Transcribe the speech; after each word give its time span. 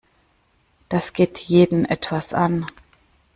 Das 0.89 1.13
geht 1.13 1.37
jeden 1.37 1.85
etwas 1.85 2.33
an. 2.33 2.65